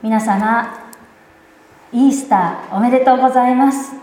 [0.00, 0.92] 皆様
[1.92, 3.96] イースターおめでとうございます。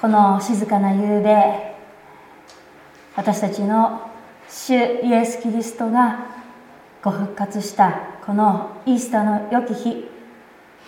[0.00, 1.76] この静かな夕べ
[3.16, 4.00] 私たちの
[4.48, 6.24] 主イエス・キリストが
[7.02, 10.08] ご復活したこのイースターの良き日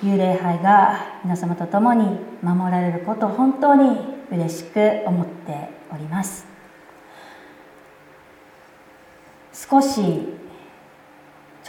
[0.02, 2.06] 幽霊杯が皆様と共に
[2.42, 3.98] 守られることを本当に
[4.32, 6.46] 嬉しく思っております。
[9.52, 10.40] 少し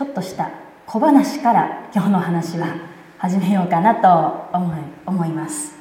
[0.02, 0.50] ちょっとした
[0.88, 2.76] 小話から今日の話は
[3.20, 5.76] 始めようかなと思い思います。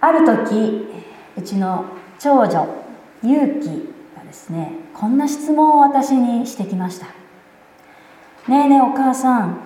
[0.00, 0.88] ある時
[1.36, 1.84] うちの
[2.18, 2.66] 長女
[3.22, 3.66] 勇気
[4.16, 7.04] がですねこんな質問を私にしてきました
[8.48, 9.58] 「ねえねえお母さん。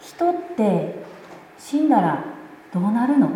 [0.00, 1.04] 人って
[1.58, 2.22] 死んだら
[2.72, 3.30] どうなるの?」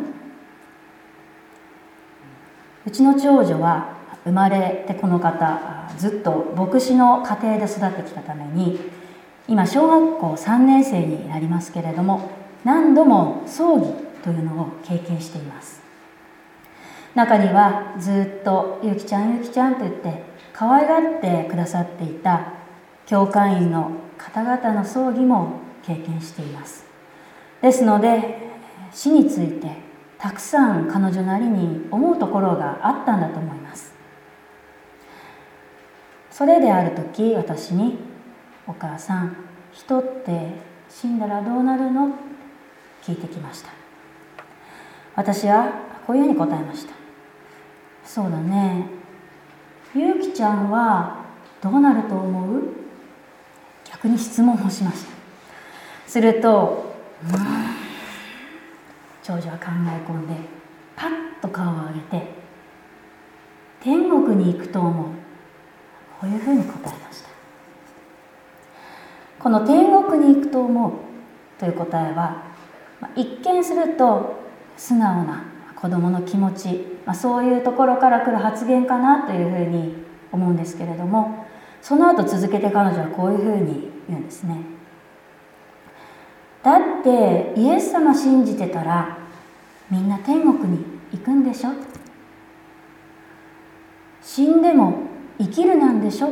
[2.86, 8.78] うちの長女は生まれてこの方ずっと牧師の家庭で育ってきたために
[9.48, 12.30] 今小学校3年生になりますけれども
[12.64, 13.86] 何度も葬儀
[14.22, 15.80] というのを経験しています。
[17.14, 22.42] 中にはずっと「ゆきちゃんゆきちゃん」と言って可愛がってくださっていた
[23.06, 26.84] 教会員の方々の葬儀も経験しています。
[27.60, 28.50] ですので
[28.92, 29.78] 死について
[30.18, 33.89] たくさん彼女なりに思うところがあったんだと思います。
[36.40, 37.98] それである時私に
[38.66, 39.36] 「お母さん
[39.72, 40.54] 人って
[40.88, 42.12] 死んだらどうなるの?」
[43.04, 43.68] 聞いてきました。
[45.16, 45.68] 私は
[46.06, 46.94] こういうふうに答えました
[48.06, 48.86] 「そうだね。
[49.94, 51.16] ゆうきちゃんは
[51.60, 52.62] どうなると思う?」
[53.84, 55.12] 逆に質問をしました。
[56.06, 57.40] するとうん
[59.22, 60.34] 長女は考え込んで
[60.96, 61.10] パッ
[61.42, 62.32] と顔を上げて
[63.80, 65.06] 「天国に行くと思う」
[66.20, 67.30] こういうふうに答えました。
[69.38, 70.92] この天国に行くと思う
[71.58, 72.42] という答えは
[73.16, 74.38] 一見すると
[74.76, 79.94] 素直な子供の気持ち、まあ、そういうところから来る発言かなというふうに
[80.30, 81.46] 思うんですけれども
[81.80, 84.56] その後続けて彼女はこういうふうに言うんですね。
[86.62, 89.16] だってイエス様信じてたら
[89.90, 91.70] みんな天国に行くんでしょ？
[94.20, 95.09] 死んでも
[95.40, 96.28] 生きるなんでしょ？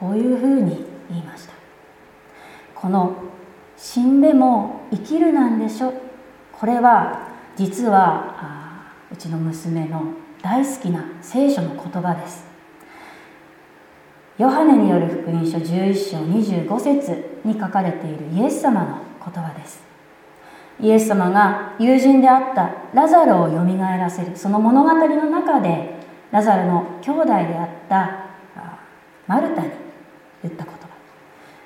[0.00, 1.52] こういうふうに言いました。
[2.74, 3.16] この
[3.76, 5.92] 死んでも生きるなんでしょ？
[6.52, 10.04] これは実はうちの娘の
[10.42, 12.44] 大好きな聖書の言葉です。
[14.38, 19.82] ヨハネによる福音書11章25節に書かれているイエス様の言葉です。
[20.80, 26.03] イエス様が友人であったラザロをよみがえらせるその物語の中で
[26.34, 28.26] ラザルの兄弟であった
[29.28, 29.70] マルタに
[30.42, 30.88] 言った言葉。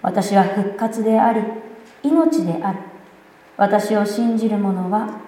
[0.02, 1.40] 私は復活であり
[2.02, 2.78] 命である
[3.56, 5.20] 私を信じる者は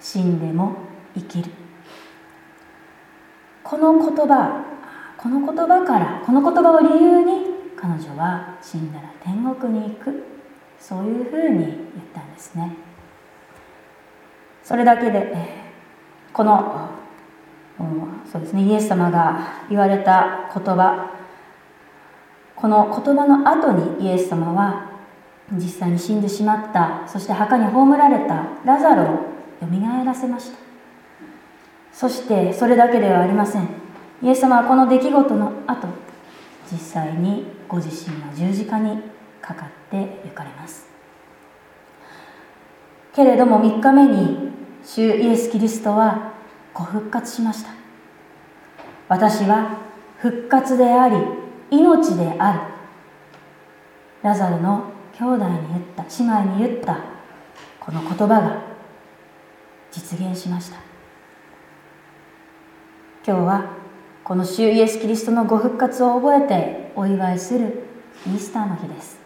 [0.00, 0.74] 死んでも
[1.14, 1.50] 生きる。
[3.62, 4.64] この言葉
[5.18, 7.44] この言葉からこの言葉を理由に
[7.76, 10.24] 彼女は死んだら天国に行く。
[10.80, 11.76] そういうふうに言っ
[12.14, 12.74] たんですね。
[14.64, 15.36] それだけで
[16.32, 16.97] この
[18.30, 18.64] そうですね。
[18.64, 21.10] イエス様が言われた言葉。
[22.56, 24.90] この言葉の後にイエス様は
[25.52, 27.06] 実際に死んでしまった。
[27.06, 28.44] そして墓に葬られた。
[28.64, 29.20] ラザロをよ
[29.68, 30.58] みがえらせました。
[31.92, 33.68] そしてそれだけではありません。
[34.22, 35.86] イエス様はこの出来事の後
[36.70, 39.00] 実際にご自身が十字架に
[39.40, 40.88] かかって行かれます。
[43.14, 44.50] けれども3日目に
[44.84, 46.37] 主イエス・キリストは
[46.78, 47.70] ご復活しました。
[49.08, 49.78] 私は
[50.18, 51.16] 復活であり
[51.72, 52.60] 命である。
[54.22, 54.84] ラザルの
[55.18, 57.00] 兄弟に言った姉妹に言った
[57.80, 58.62] この言葉が
[59.90, 60.76] 実現しました。
[63.26, 63.72] 今日は
[64.22, 67.88] この主イエス・キリストのご復活を覚えてお祝いする
[68.24, 69.18] イースターの日です。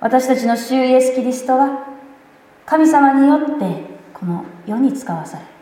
[0.00, 1.86] 私たちの主イエス・キリストは
[2.66, 3.82] 神様によって
[4.12, 5.55] この世に使わされ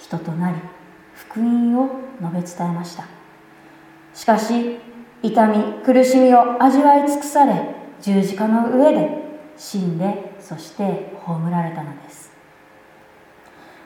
[0.00, 0.56] 人となり
[1.14, 3.04] 福音を述べ伝えました。
[4.14, 4.78] しかし
[5.22, 9.08] 痛み苦しみを味わい尽くされ十字架の上で
[9.56, 12.32] 死んでそして葬られたのです。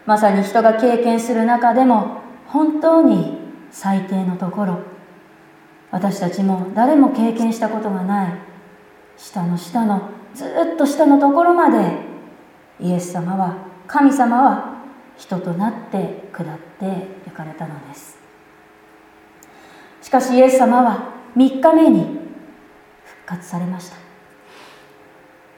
[0.06, 3.38] まさに人が経験する中でも本当に
[3.70, 4.78] 最低のところ
[5.90, 8.32] 私たちも誰も経験したことがない
[9.16, 11.98] 下の下のずっと下のところまで
[12.80, 13.56] イエス様は
[13.86, 14.73] 神様は
[15.16, 16.84] 人となって下って
[17.26, 18.18] 行かれたのです。
[20.02, 22.02] しかしイエス様は3日目に
[23.04, 23.96] 復活されました。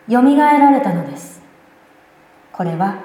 [0.09, 1.43] よみがえられたのです。
[2.53, 3.03] これは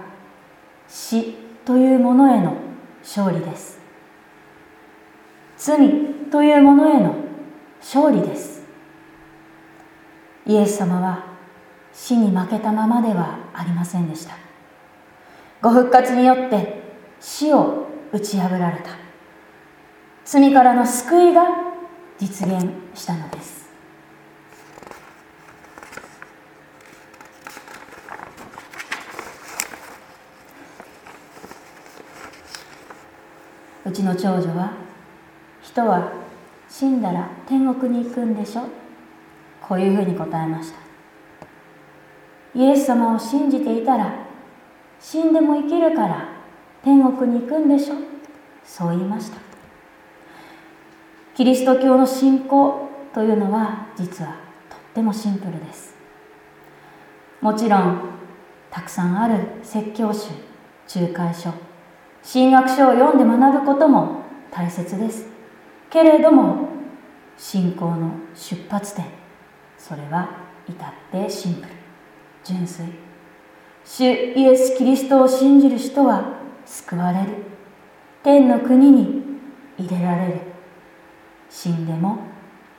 [0.88, 1.34] 死
[1.66, 2.56] というものへの
[3.02, 3.80] 勝利です。
[5.58, 5.90] 罪
[6.32, 7.16] というものへの
[7.80, 8.62] 勝利です。
[10.46, 11.26] イエス様は
[11.94, 14.51] 死に負けたままではありませんでした。
[15.62, 16.82] ご復活によって
[17.20, 18.90] 死を打ち破られた。
[20.26, 21.44] 罪からの救いが
[22.18, 23.70] 実現したのです。
[33.86, 34.74] うちの長女は
[35.62, 36.12] 人は
[36.70, 38.64] 死んだら天国に行くんでしょ？
[39.62, 40.80] こういうふうに答えました。
[42.56, 44.21] イエス様を信じていたら
[45.02, 46.30] 死んでも生きるから
[46.84, 47.96] 天国に行くんでしょ？
[48.64, 49.38] そう言いました。
[51.36, 54.36] キリスト教の信仰というのは実は
[54.70, 55.96] とってもシンプルです。
[57.42, 58.02] もちろん
[58.70, 60.30] たくさんある説教集
[60.96, 61.52] 仲介書
[62.24, 64.22] 神学書を読んで学ぶことも
[64.52, 65.26] 大切です。
[65.90, 66.70] けれども
[67.38, 69.06] 信仰の出発点
[69.78, 70.30] それは
[70.70, 71.68] 至ってシンプル
[72.44, 72.86] 純粋。
[73.94, 77.28] 主イエス・キリストを信じる人は救われる。
[78.24, 79.22] 天の国に
[79.78, 80.40] 入れられる。
[81.50, 82.20] 死んでも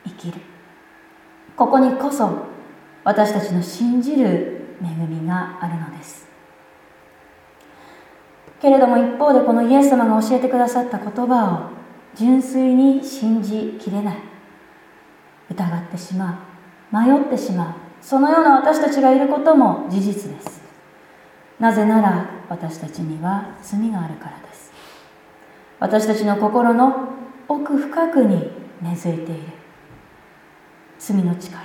[0.06, 0.40] 生きる。
[1.54, 2.46] ここにこそ
[3.04, 6.26] 私たちの信じる恵みがあるのです。
[8.62, 14.16] けれども一方でこのイエス様が教えてくださった言葉を純粋に信じきれない。
[15.50, 16.42] 疑ってしま
[16.90, 16.96] う。
[16.96, 17.74] 迷ってしまう。
[18.00, 20.61] そのような私たちがいることも事実です。
[21.62, 24.72] なぜなら私たちには罪があるからです。
[25.78, 27.10] 私たちの心の
[27.46, 28.50] 奥深くに
[28.82, 29.42] 根付いている。
[30.98, 31.60] 罪の力。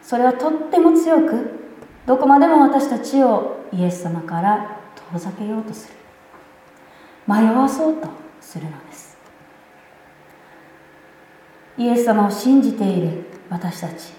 [0.00, 1.58] それはとっても強く
[2.06, 4.78] どこまでも私たちをイエス様から
[5.10, 5.94] 遠ざけようとする。
[7.26, 8.06] 迷わそうと
[8.40, 9.18] するのです。
[11.78, 14.12] イエス様を信じている私たち。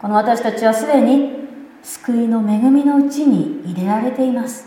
[0.00, 1.47] この私たちはすでに
[1.82, 4.66] 救いの恵みのうちに入れられています。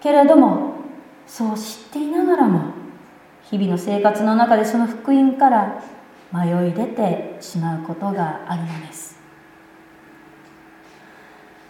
[0.00, 0.74] けれども
[1.26, 2.72] そう知っていながらも
[3.50, 5.82] 日々の生活の中でその福音から
[6.32, 9.16] 迷い出てしまうことがあるのです。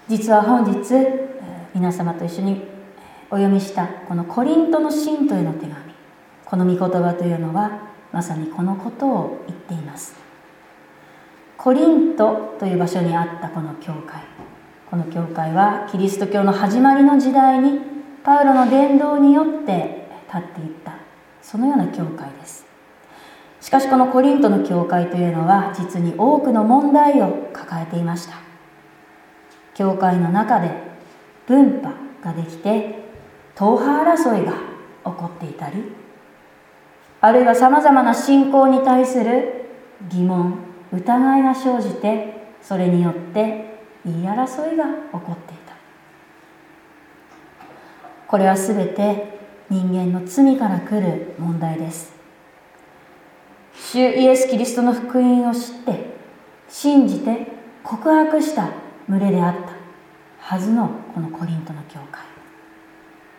[0.08, 0.82] 実は本日
[1.74, 2.62] 皆様と一緒に
[3.30, 5.74] お読みしたこのコリントの信徒への手紙
[6.44, 10.14] この御言葉というのはまさにこのことを言っています。
[11.58, 14.35] コリントという場所にあったこの教会。
[14.90, 17.80] この教会はキリスト教の始まりの時代に
[18.22, 20.94] パウロの伝道によって立っていった
[21.42, 22.64] そのような教会です。
[23.60, 28.34] しかしこのコリントの教会というのは実に多くの問題を抱えていました。
[29.74, 30.70] 教会の中で
[31.46, 33.06] 分派ができて
[33.54, 34.58] 党派争いが起
[35.04, 35.82] こっていたり
[37.20, 39.66] あるいはさまざまな信仰に対する
[40.08, 40.58] 疑問
[40.92, 43.75] 疑いが生じてそれによって
[44.06, 45.74] 言い争いが起こっていた。
[48.28, 49.36] これは全て
[49.68, 52.14] 人間の罪から来る問題です。
[53.74, 56.16] 主イエス・キリストの福音を知って
[56.68, 57.48] 信じて
[57.82, 58.70] 告白した
[59.08, 62.22] 群れであったはずのこのコリントの教会。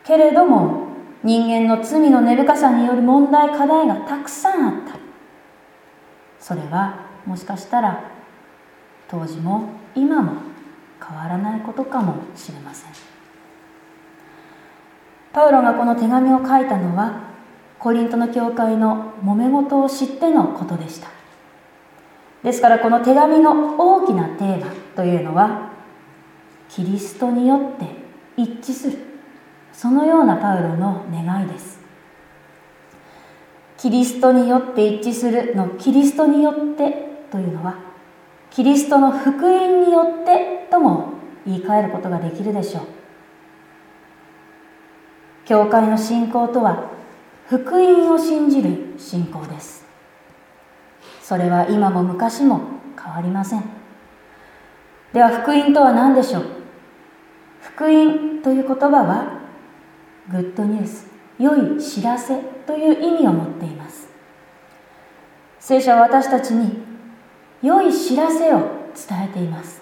[0.03, 0.87] けれども
[1.23, 4.97] 人間の罪の根深さによる問題課題がたくさんあった。
[6.39, 8.11] それはもしかしたら
[9.07, 10.46] 当時も今も
[11.05, 12.91] 変わらないことかもしれません。
[15.33, 17.27] パウロがこの手紙を書いたのは
[17.79, 21.09] コリントの教会の揉め事を知ってのことでした。
[22.43, 25.69] ですからこの手紙の大きなテーマというのは
[26.69, 27.85] キリストによって
[28.35, 28.97] 一致する
[29.73, 31.79] そのようなパウロの願いです。
[33.77, 37.86] キリストによって一致するのキリストによってというのは
[38.49, 41.13] キリストの福音によってとも
[41.45, 42.83] 言い換えることができるでしょう。
[45.45, 46.89] 教会の信仰とは
[47.47, 49.85] 福音を信じる信仰です。
[51.21, 52.61] それは今も昔も
[53.01, 53.63] 変わりません。
[55.13, 56.43] では福音とは何でしょう？
[57.61, 59.39] 福音という言葉は
[60.29, 61.07] グッドニュース
[61.39, 64.09] 良い知らせという意味を持っています。
[65.59, 66.86] 聖書は私たちに
[67.61, 68.59] 良い知らせを
[68.95, 69.81] 伝えています。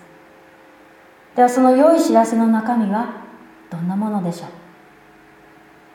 [1.35, 3.21] ではその良い知らせの中身は
[3.69, 4.49] どんなものでしょう？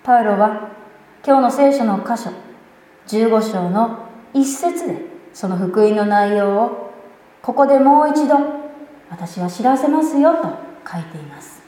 [0.02, 0.70] パウロは
[1.24, 2.30] 今日の聖書の箇所
[3.06, 6.92] 15章の一節でその福音の内容を
[7.42, 8.36] ここでもう一度
[9.08, 10.42] 私は知らせますよと
[10.90, 11.60] 書いています。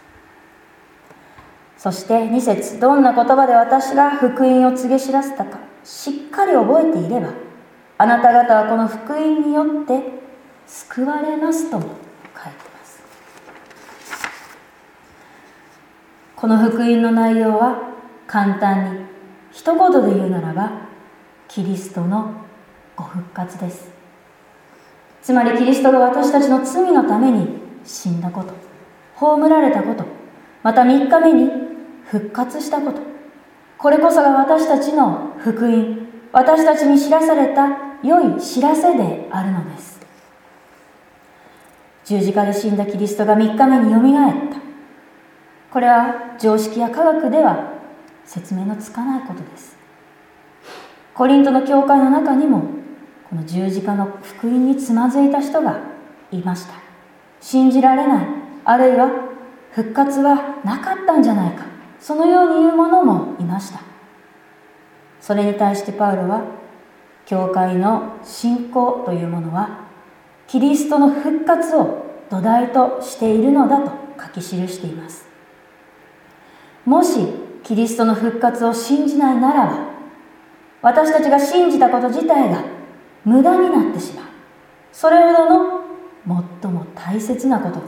[1.79, 7.31] そして2節どんな言葉で私が福音を告げ知らせたかしっかり覚えていれば
[8.03, 10.03] あなた方はこの福音によって
[10.67, 11.91] 救われますと書いて
[12.35, 13.01] ます。
[16.35, 17.95] この福音の内容は
[18.27, 19.05] 簡単に
[19.53, 20.89] 一言で言うならば
[21.47, 22.33] キリストの
[22.97, 23.93] ご復活です。
[25.23, 27.47] つまりキリストが私たちの罪のために
[27.85, 28.53] 死んだこと
[29.15, 30.05] 葬られたこと
[30.65, 31.49] また3日目に
[32.11, 33.01] 復活したこと
[33.79, 40.01] これこそが私たちの福音私たちに知らされた良い知らせであるのです。
[42.05, 44.57] 十字架で死んだキリストが3日目によみがえった。
[45.71, 47.73] これは常識や科学では
[48.25, 49.77] 説明のつかないことです。
[51.15, 52.63] コリントの教会の中にも
[53.31, 55.81] この十字架の福音につまずいた人が
[56.31, 56.75] いました。
[57.41, 58.27] 信じられない
[58.65, 59.11] あるいは
[59.71, 61.65] 復活はなかったんじゃないか。
[62.01, 63.81] そのように言う者もいました。
[65.21, 66.62] それに対してパウロは
[67.27, 69.87] 教会の信仰というものは
[70.47, 75.27] キリストの復活を土台としているのだと書き記しています。
[76.85, 77.27] もし
[77.63, 79.93] キリストの復活を信じないならば
[80.83, 82.65] 私たちが信じたこと自体が
[83.25, 84.25] 無駄になってしまう。
[84.93, 85.83] それほどの
[86.63, 87.81] 最も大切なこと。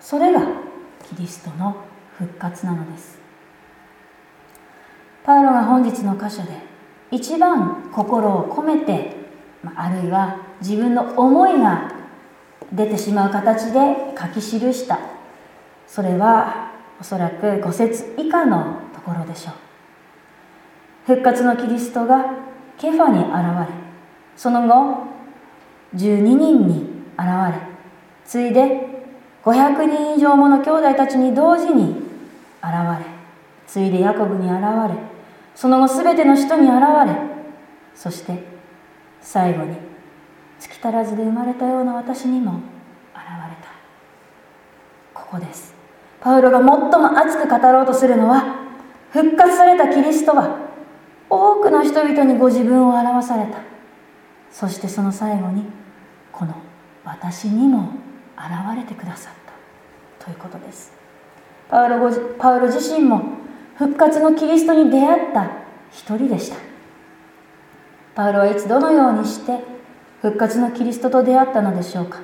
[0.00, 0.42] それが
[1.08, 1.76] キリストの
[2.18, 3.18] 復活なのです。
[5.24, 6.75] パウロが本日の箇所で
[7.10, 9.16] 一番心を込めて
[9.76, 11.92] あるいは自分の思いが
[12.72, 14.40] 出てしまう形で書き記
[14.74, 14.98] した。
[15.86, 19.54] それはおそらく5節以下のところでしょう。
[21.06, 22.24] 復活のキリストが
[22.78, 23.74] ケファに現れ
[24.36, 25.06] その後
[25.94, 26.82] 12人に
[27.16, 27.60] 現れ
[28.24, 29.06] ついで
[29.44, 31.90] 500人以上もの兄弟たちに同時に
[32.60, 33.06] 現れ
[33.68, 35.15] ついでヤコブに現れ
[35.56, 37.16] その後すべての人に現れ
[37.94, 38.44] そして
[39.22, 39.78] 最後に
[40.58, 42.60] 月足らずで生まれたような私にも
[43.14, 43.68] 現れた。
[45.14, 45.74] ここです。
[46.20, 48.66] パウロが最も熱く語ろうとするのは
[49.10, 50.58] 復活されたキリストは
[51.28, 53.58] 多くの人々にご自分を表された。
[54.50, 55.64] そしてその最後に
[56.32, 56.54] この
[57.04, 57.90] 私にも
[58.36, 59.32] 現れてくださっ
[60.18, 60.24] た。
[60.26, 60.92] ということです。
[61.68, 63.45] パウロパウロ自身も
[63.76, 65.50] 復活のキリストに出会った
[65.90, 66.56] 一人でした。
[68.14, 69.60] パウロはいつどのようにして
[70.22, 72.20] 復活のキリストと出会ったのでしょうか。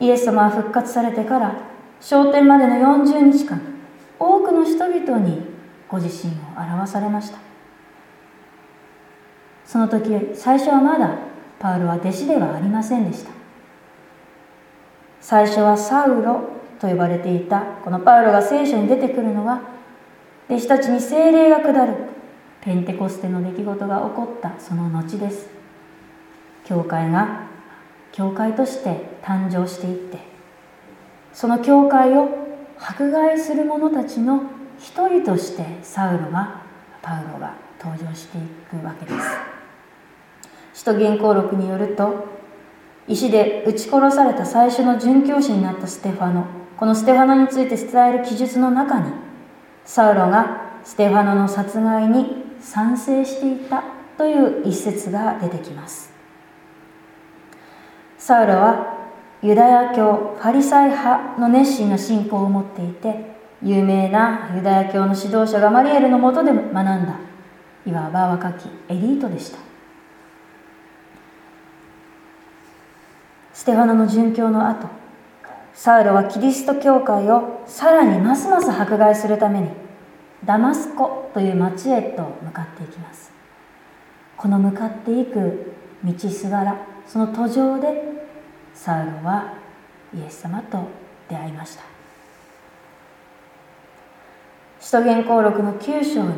[0.00, 1.54] イエス様は復活されてから
[2.00, 3.60] 昇天までの40日間
[4.18, 5.42] 多くの人々に
[5.88, 7.38] ご自身を表されました。
[9.66, 11.18] その時最初はまだ
[11.58, 13.30] パウロは弟子ではありませんでした。
[15.20, 16.40] 最初はサウロ
[16.80, 19.60] と呼ばれていたこのパウロが聖書に出てくるのは
[20.50, 21.94] 弟子たちに精霊が下る。
[22.60, 24.58] ペンテコステの出来事が起こった。
[24.58, 25.48] その後です。
[26.64, 27.46] 教会が
[28.10, 30.18] 教会として誕生していって。
[31.32, 32.28] その教会を
[32.76, 34.42] 迫害する者たちの
[34.76, 36.62] 一人としてサウロが
[37.00, 39.18] パウロが登場していくわけです。
[40.74, 42.26] 使徒原稿録によると
[43.06, 46.44] 石で撃ち殺された最初の殉教師になったステファノ。
[46.76, 49.29] このステファノについて伝える記述の中に
[49.84, 53.82] サウロがステファノの殺害に賛成していた
[54.16, 56.12] という一節が出てきます。
[58.18, 58.98] サウロは
[59.42, 67.18] ユダヤ教ファリサイ派の熱心な信仰を持っていて有名なユダヤ教の指導者がマリエルのもとで学んだ。
[67.86, 69.58] いわば若きエリートでした。
[73.52, 74.99] ステファノの殉教の後
[75.82, 79.70] サウロはキリスト教会をさらにますます迫害するために
[80.44, 83.32] ダマスコという町へと向かっていきます。
[84.36, 85.72] この向かっていく
[86.04, 88.02] 道すがらその途上で
[88.74, 89.54] サウロは
[90.14, 90.86] イエス様と
[91.30, 91.82] 出会いました。
[94.80, 96.34] 使徒言行録の9章に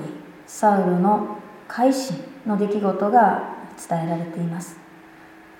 [0.46, 3.56] サウロの改心の出来事が
[3.88, 4.76] 伝えられています。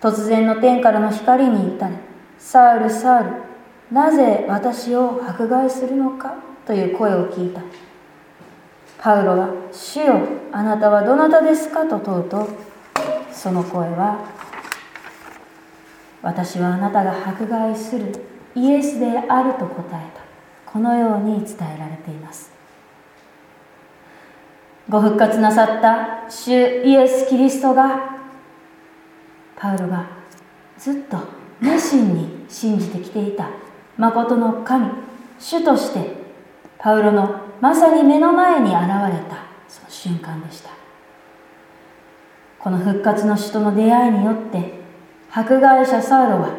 [0.01, 1.97] 突然の天からの光に打たれ
[2.39, 3.52] サウルサウル
[3.93, 6.35] なぜ私を迫害するのか？
[6.67, 7.61] という声を聞いた。
[8.99, 10.21] パウロが「主よ
[10.51, 12.49] あなたはどなたですか?」と問うと
[13.31, 14.19] その声は
[16.23, 18.15] 「私はあなたが迫害する
[18.55, 20.23] イエスである」と答えた。
[20.73, 22.51] このように伝えられています。
[24.89, 28.17] ご復活なさった主イエス・キリストが
[29.55, 30.07] パウロが
[30.79, 31.19] ずっと
[31.61, 33.51] 熱心に信じてきていた。
[34.03, 34.91] 誠の神
[35.39, 36.17] 主として
[36.77, 38.81] パウロのまさに目の前に現れ
[39.31, 40.71] たその瞬間でした。
[42.59, 44.75] この復活の使徒の出会いによって
[45.31, 46.51] 迫害者サウロは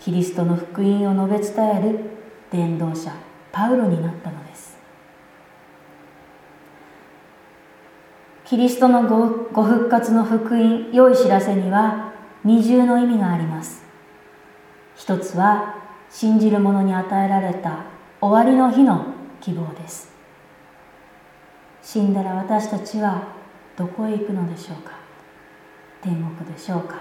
[0.00, 2.00] キリストの福音を述べ伝える
[2.50, 3.12] 伝道者
[3.52, 4.78] パウロになったのです。
[8.46, 9.02] キリストの
[9.52, 13.84] ご復活の福音良い知らせには二重の意味があります。
[14.96, 15.79] 一つは
[16.10, 17.84] 信じる者に与えられた
[18.20, 19.06] 終わりの日の
[19.40, 20.12] 希望です。
[21.82, 23.22] 死んだら私たちは
[23.76, 24.98] どこへ行くのでしょうか？
[26.02, 26.96] 天国でしょうか？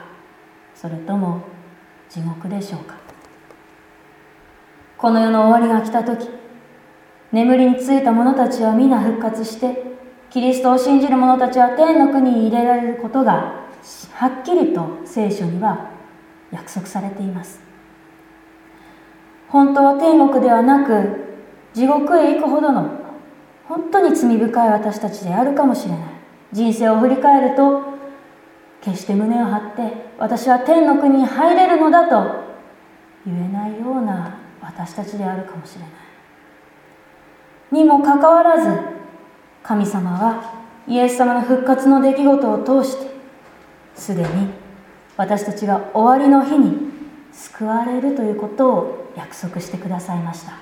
[0.76, 1.42] それとも
[2.10, 2.96] 地獄でしょうか？
[4.98, 6.30] この世の終わりが来た時
[7.32, 9.84] 眠りについた者たちは皆復活して
[10.30, 13.66] キリストを信じる者たちは天の国に入れられることが
[14.14, 15.92] はっきりと聖書には
[16.52, 17.69] 約束されています。
[19.50, 21.28] 本当は天国ではなく
[21.74, 22.90] 地獄へ行くほどの
[23.68, 26.00] 本当に罪深い私たちであるかもしれない。
[26.52, 27.84] 人生を振り返ると
[28.82, 32.44] 決して胸を張って私は天の国に入れるのだと
[33.26, 35.90] 言えないような私たちであるかもしれない。
[37.72, 38.80] にもかかわらず
[39.62, 43.12] 神様はイエス様の復活の出来事を通して
[43.94, 44.28] すでに
[45.18, 46.89] 私たちが終わりの日に
[47.40, 50.58] 救われるということを約束してくださいました。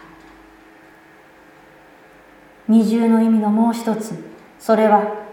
[2.67, 4.13] 二重の意味のもう一つ。
[4.59, 5.25] それは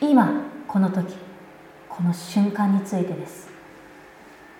[0.00, 1.16] 今この時
[1.88, 3.48] この瞬間についてです。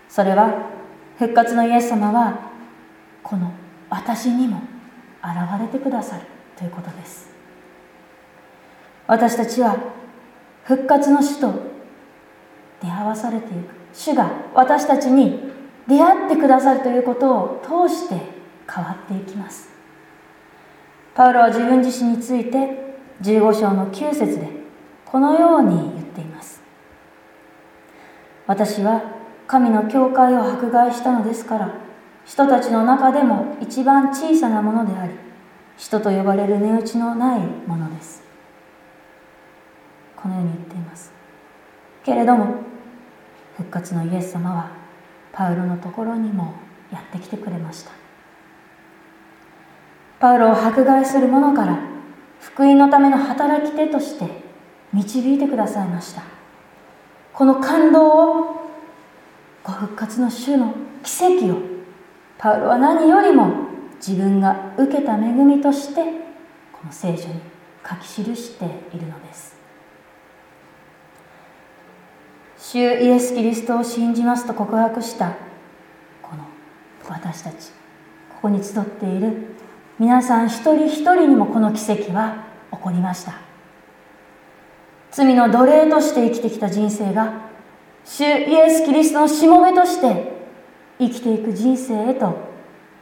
[0.08, 0.70] それは
[1.18, 2.50] 復活のイエス様は
[3.22, 3.52] この
[3.90, 4.62] 私にも
[5.22, 6.22] 現れてくださる
[6.56, 7.28] ということです。
[9.06, 9.76] 私たちは
[10.64, 11.52] 復活の死と
[12.82, 13.74] 出会わされていく。
[13.92, 15.49] 主が私たちに
[15.90, 18.14] 出会ってくださるということを通して
[18.72, 19.68] 変わっていきます。
[21.16, 24.48] パウロは自分自身について15章の9節で
[25.04, 26.62] このように言っています。
[28.46, 29.02] 私は
[29.48, 31.74] 神の教会を迫害したのですから
[32.24, 35.14] 人たちの中でも一番小さなものであり
[35.76, 38.22] 人と呼ばれる値打ちのないものです。
[40.14, 41.12] このように言っています。
[42.04, 42.60] けれども
[43.56, 44.79] 復活のイエス様は
[45.32, 46.54] パウロのところにも
[46.92, 47.92] やってきてくれました。
[50.18, 51.78] パウロを迫害する者から
[52.40, 54.26] 福音のための働き手として
[54.92, 56.22] 導いてくださいました。
[57.32, 58.70] この感動を
[59.62, 61.58] ご復活の主の奇跡を
[62.38, 66.02] パウロは何よりも自分が受けた恵みとして
[66.72, 67.34] この聖書に
[67.86, 69.59] 書き記しているのです。
[72.72, 75.34] 主イエス・キリストを信じますと告白した
[76.22, 76.44] この
[77.08, 77.72] 私たち
[78.32, 79.56] ここに集っている
[79.98, 83.40] 皆さん一人一人にもこの奇跡は起こりました。
[85.10, 87.50] 罪の奴隷として生きてきた人生が
[88.04, 90.32] 主イエス・キリストのしもべとして
[91.00, 92.38] 生きていく人生へと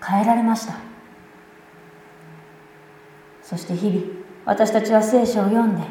[0.02, 0.76] 変えられました。
[3.42, 4.02] そして日々
[4.46, 5.82] 私たちは聖書を読んで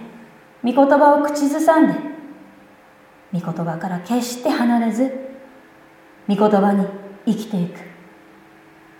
[0.63, 2.06] 御言葉を口ずさんで
[3.39, 5.11] 御言葉から決して離れず
[6.27, 6.85] 御言葉に
[7.25, 7.79] 生きていく。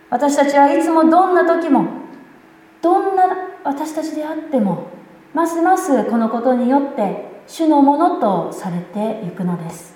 [0.10, 1.86] 私たちはいつもどんな時も
[2.82, 3.24] どんな
[3.64, 4.88] 私たちであっても
[5.34, 9.96] ますますこのことによって主のものとされていくのです。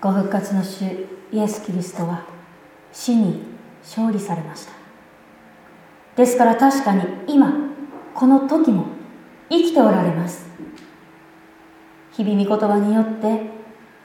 [0.00, 0.84] ご復活の主
[1.32, 2.24] イエス・キリストは
[2.92, 3.57] 死に
[3.88, 4.72] 勝利されました。
[6.16, 7.52] ですから確かに今
[8.14, 8.86] この時も
[9.48, 10.46] 生きておられます。
[12.12, 13.50] 日々御言葉によって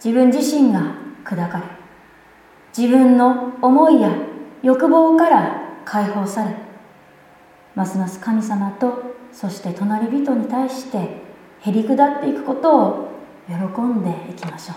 [0.03, 1.63] 自分自身が砕かれ
[2.77, 4.11] 自分の思いや
[4.61, 6.55] 欲望から解放され
[7.73, 11.23] ますます神様とそして隣人に対して
[11.61, 13.07] へり下っていくことを
[13.47, 14.75] 喜んでいきましょう。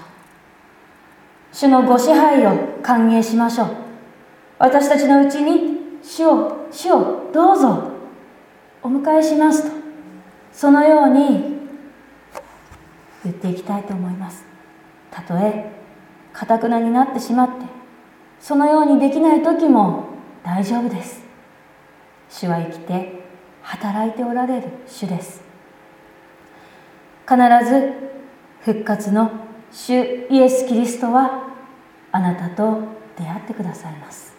[1.52, 3.85] 主のご支配を歓迎しましょう。
[4.58, 7.90] 私たちのうちに主を主をどうぞ
[8.82, 9.76] お迎えしますと
[10.52, 11.56] そのように
[13.24, 14.44] 言っていきたいと思います。
[15.10, 15.72] たとえ
[16.32, 17.64] かたくなになってしまって
[18.40, 20.04] そのようにできない時も
[20.44, 21.22] 大丈夫です。
[22.30, 23.24] 主は生きて
[23.62, 25.42] 働いておられる主です。
[27.28, 27.36] 必
[27.68, 27.92] ず
[28.62, 29.30] 復活の
[29.72, 31.50] 主イエス・キリストは
[32.12, 32.80] あなたと
[33.18, 34.36] 出会ってくださいます。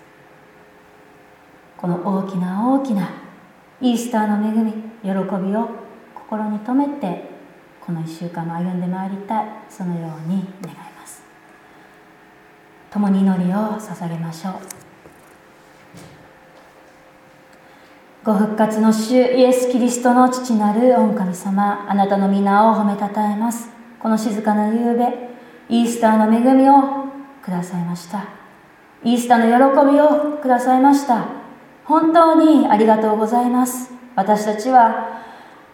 [1.78, 3.10] この大きな大きな
[3.80, 5.70] イースターの恵み喜びを
[6.16, 7.30] 心に留めて
[7.80, 11.24] この1週間も歩んでまいりたいそのように願います。
[12.92, 14.54] 共に祈りを捧げましょう。
[18.26, 23.70] ご復活の主イエス・キリストの父なる御神様あなたの皆を褒めたたえます。
[24.00, 25.30] この静かな夕べ
[25.70, 27.06] イースターの恵みを
[27.42, 28.26] くださいました。
[29.04, 31.47] イースターの喜びをくださいました。
[31.88, 33.92] 本当にありがとうございます。
[34.14, 35.24] 私たちは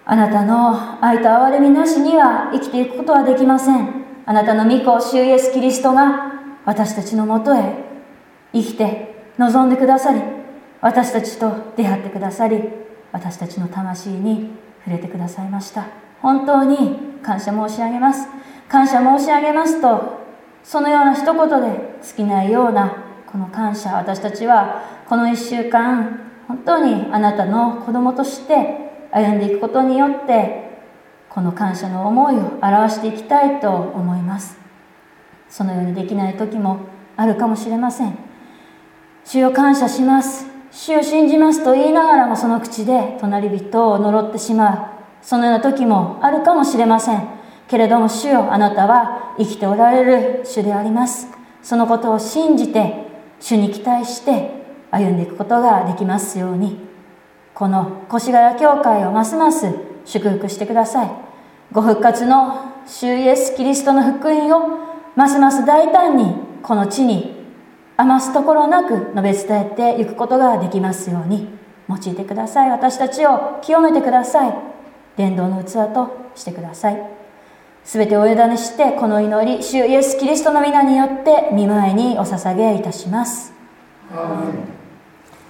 [0.06, 4.06] あなたの愛と憐れみなしには生きていくことはできません。
[4.28, 6.32] あなたの御子主イエスキリストが
[6.66, 7.84] 私たちのもとへ
[8.54, 10.22] 生きて望んでくださり
[10.82, 12.62] 私たちと出会ってくださり
[13.12, 14.52] 私たちの魂に
[14.86, 15.88] 触れてくださいました。
[16.22, 18.28] 本当に感謝申し上げます。
[18.70, 20.20] 感謝申し上げますと
[20.64, 30.72] そのような一言で尽きないようなこの感謝私たちはこの1週間本当にあなたの子供として歩んでいくことによって
[31.30, 34.58] この感謝の思いを表していきたいと思います。
[35.48, 36.80] そのようにできない時も
[37.16, 38.18] あるかもしれません。
[39.24, 40.48] 主を感謝します。
[40.72, 41.64] 主を信じます。
[41.64, 44.88] と言いながらもその口で隣人を呪ってしまう。
[45.22, 47.22] そのような時もあるかもしれません。
[47.68, 51.28] けれども主よあなたは生きておられる主であります。
[51.62, 53.06] そのことを信じて
[53.40, 54.63] 主に期待して
[54.94, 56.78] 歩んでいくことができますように
[57.56, 59.68] この越谷教会をますます
[60.06, 61.12] 祝福してください。
[61.72, 64.78] ご復活の主イエス・キリストの福音を
[65.16, 67.44] ますます大胆にこの地に
[67.98, 71.48] 余すところなく述べ伝えていくことができますように
[71.90, 72.70] 用いてください。
[72.70, 74.54] 私たちを清めてください。
[75.18, 77.02] 伝道の器としてください。
[77.84, 83.54] すべてお委ねしてこの祈り主イエス・キリストの皆によって見舞いにお捧げいたします。